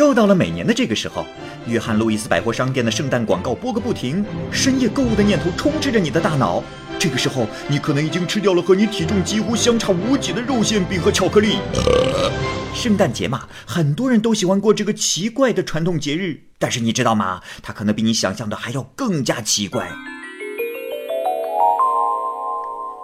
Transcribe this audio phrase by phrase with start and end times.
[0.00, 1.26] 又到了每年的这个时候，
[1.66, 6.64] 约翰路易斯百货商店的圣诞广告播个不停，深夜购物的念头充斥着你的大脑。
[6.98, 11.58] 这个时候，你可能已经吃掉了和你体重几乎相差无几的肉馅饼和巧克力。
[12.72, 17.42] 圣诞节嘛，很多人都喜欢过这个奇怪的传统节日，但是你知道吗？
[17.62, 19.90] 它可能比你想象的还要更加奇怪。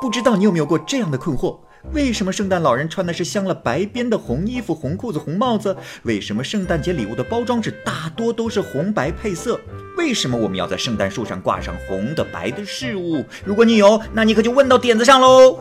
[0.01, 1.59] 不知道你有没有过这样的困惑？
[1.93, 5.75] 为什么圣诞老人穿的是镶了白边的红衣服、红裤子、红帽子？
[6.03, 9.59] 为什么圣诞节礼物的包装纸大多都是红白配色？
[9.97, 13.25] 为什么我们要在圣诞树上挂上红的、白的事物？
[13.45, 15.61] 如果你有，那你可就问到点子上喽。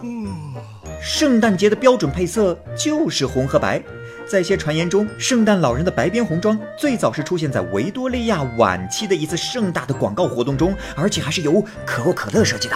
[1.01, 3.81] 圣诞节的标准配色就是红和白。
[4.27, 12.75] 在一些传言中，圣诞老人的白边红装最早是出现在维多利亚晚期的一次盛大的广告活动中，而且还是由可口可乐设计的。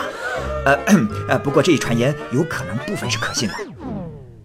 [0.66, 0.78] 呃
[1.28, 3.56] 呃，不过这一传言有可能部分是可信的。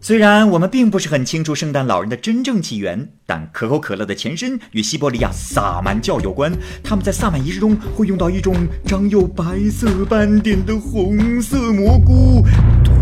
[0.00, 6.52] 虽然我们并不是很清楚圣诞老人的真正起源，但可口可乐的前身与西伯利亚萨满教有关。
[6.82, 8.54] 他们在萨满仪式中会用到一种
[8.86, 12.44] 长有白色斑点的红色蘑菇——
[12.84, 12.92] 毒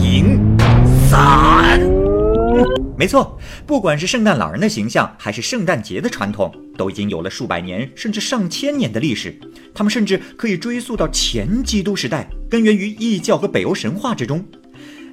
[0.00, 0.38] 蝇
[1.08, 1.97] 伞。
[2.98, 9.38] 没错，不管是圣诞老人的形象，还是圣诞节的传统，都已经有了数百年甚至上千年的历史。
[9.72, 14.44] 他们甚至可以追溯到前基督时代，根源于异教和北欧神话之中。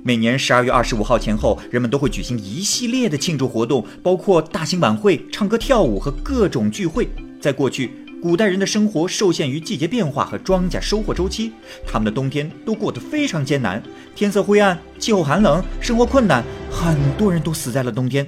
[0.01, 7.07] 每年十二月二十五号前后，人们都会举行一系列的庆祝活动，包括大型晚会、唱歌跳舞和各种聚会。
[7.39, 11.51] 在过去，古代人的生活受限于季节变化和庄稼收获周期，
[11.85, 13.81] 他们的冬天都过得非常艰难，
[14.15, 18.25] 天色灰暗，气候寒冷，生活困难，很多人都死在了冬天。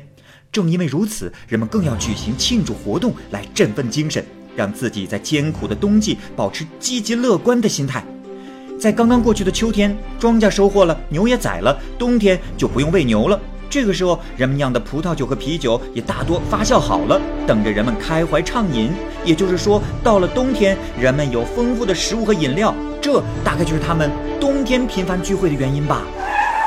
[0.52, 4.24] 正因为如此，人们更要举行庆祝活动来振奋精神，
[4.56, 8.06] 让自己在艰苦的冬季保持积极乐观的心态。
[8.80, 13.40] 在刚刚过去的秋天，庄稼收获了，牛也宰了，冬天就不用喂牛了。
[13.70, 18.92] 这个时候，人们酿的葡萄酒和啤酒也大多发酵好了，等着人们开怀畅饮。
[19.26, 26.04] 也就是说，到了冬天，人们有丰富的食物和饮料，这大概就是他们冬天频繁聚会的原因吧。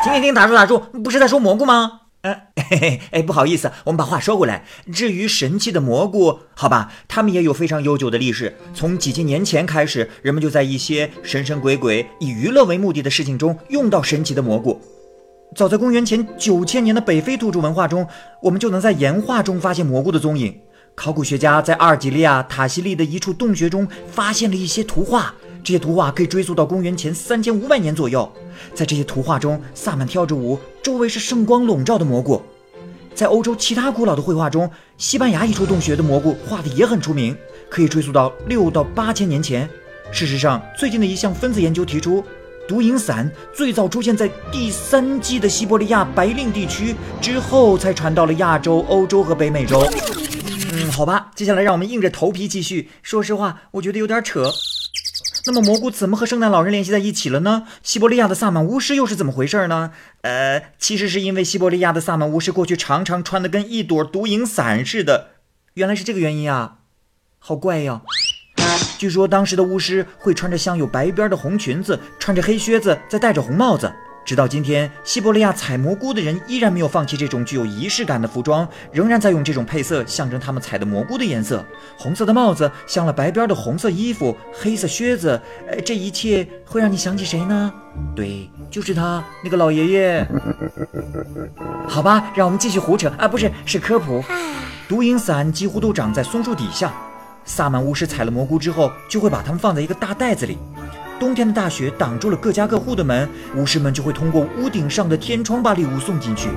[0.05, 2.00] 停停停，打住打住，不是在说蘑菇吗？
[2.22, 4.67] 哎嘿嘿，哎，不好意思，我们把话说回来。
[4.93, 8.55] 至于神奇的蘑菇，好吧，他们也有非常悠久的历史。
[8.75, 14.78] 从几千年前开始，人们就在一些神神鬼鬼以娱乐为目的的事情中用到神奇的蘑菇。
[15.55, 18.06] 早在公元前九千年的北非土著文化中，
[18.41, 20.56] 我们就能在岩画中发现蘑菇的踪影。
[20.94, 25.34] 考古学家在阿尔及利亚塔西利的一处洞穴中发现了一些图画。
[25.62, 28.31] 这些图画可以追溯到公元前三千五百年左右。
[28.75, 32.41] 在这些图画中，萨满跳着舞，周围是圣光笼罩的蘑菇。
[33.12, 37.37] 在欧洲其他古老的绘画中，西班牙一处洞穴的蘑菇画的也很出名，
[37.69, 39.69] 可以追溯到六到八千年前。
[40.12, 42.25] 事实上，最近的一项分子研究提出，
[42.70, 49.84] 毒蝇伞最早出现在第三纪的西伯利亚白令地区，之后才传到了亚洲、欧洲和北美洲。
[50.72, 52.88] 嗯，好吧，接下来让我们硬着头皮继续。
[53.03, 54.53] 说实话，我觉得有点扯。
[55.47, 57.66] 那么蘑菇怎么和圣诞老人联系在一起了呢？
[57.82, 59.91] 西伯利亚的萨满巫师又是怎么回事呢？
[60.20, 65.31] 呃，其实是因为西伯利亚的萨满巫师过去常常穿的跟一朵毒蝇伞似的，
[65.75, 66.76] 原来是这个原因啊，
[67.41, 68.02] 好怪呀！
[69.00, 73.91] 据说当时的巫师会穿着镶有白边的红裙子，穿着黑靴子，再戴着红帽子。
[74.27, 81.65] 直到今天，西伯利亚采蘑菇的人依然没有放弃这种具有仪式感的服装，仍然在用这种配色象征他们采的蘑菇的颜色。
[81.97, 87.72] 红色的帽子，镶了白边的红色衣服，黑色靴子，呃，这一切会让你想起谁呢？
[88.15, 90.28] 对，就是他，那个老爷爷。
[91.88, 94.22] 好吧，让我们继续胡扯啊，不是，是科普。
[94.87, 96.93] 毒蝇伞几乎都长在松树底下，
[97.50, 100.56] 萨满巫师采了蘑菇之后，就会把它们放在一个大袋子里。
[101.20, 106.48] 冬天的大雪挡住了各家各户的门，巫师们就会通过屋顶上的天窗把礼物送进去。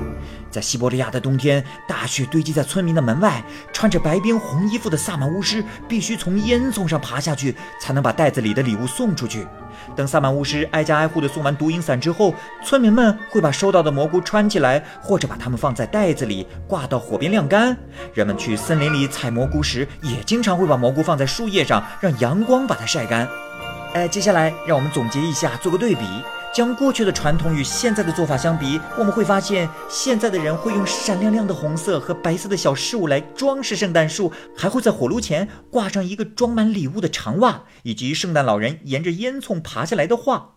[0.50, 3.44] 在西伯利亚的冬天，大雪堆积在村民的门外，
[3.74, 9.46] 穿着白边红衣服的萨满巫师必须从烟囱上爬下去，才能把袋子里的礼物送出去。
[9.94, 12.34] 等萨满巫师挨家挨户的送完毒蝇伞之后，
[12.64, 17.76] 村民们会把收到的蘑菇穿起来，或者把它们放在袋子里挂到火边晾干。
[18.14, 23.28] 人们去森林里采蘑菇时，也经常会把蘑菇放在树叶上，让阳光把它晒干。
[23.94, 26.04] 哎，接下来让我们总结一下，做个对比，
[26.52, 40.56] 将过去的传统与现在的做法相比，我们会发现，现在的人会用闪亮亮的红色和白色的小饰物来装饰圣诞树，还会在火炉前挂上一个装满礼物的长袜，以及圣诞老人沿着烟囱爬下来的画。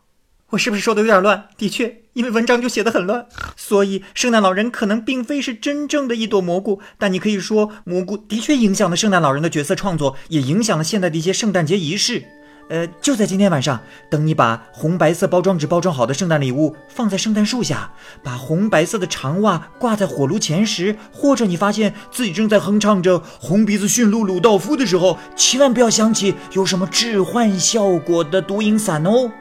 [0.50, 1.50] 我是不是说的有点乱？
[1.60, 12.24] 的确，因为文章就写得很乱，所以圣诞老人可能并非是真正的一朵蘑菇，但你可以说，蘑菇的确影响了圣诞老人的角色创作，也影响了现在的一些圣诞节仪式。
[12.69, 13.80] 呃，就在今天晚上，
[14.10, 17.92] 等你把红白色包装纸包装好的圣诞礼物放在圣诞树下，
[18.22, 29.31] 把红白色的长袜挂在火炉前时，或者你发现自己正在哼唱着《红鼻子驯鹿鲁道夫》的时候，千万不要想起有什么置换效果的毒影伞哦。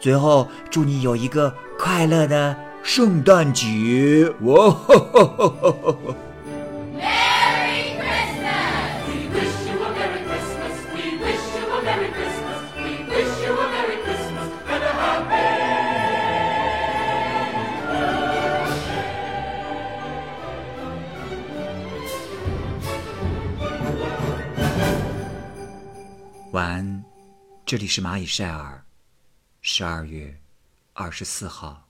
[0.00, 4.28] 最后，祝你有一个快乐的圣诞节！
[4.40, 6.14] 哇哈哈哈哈哈！
[26.52, 27.04] 晚安，
[27.64, 28.84] 这里是蚂蚁晒尔，
[29.62, 30.38] 十二月
[30.92, 31.81] 二十四号。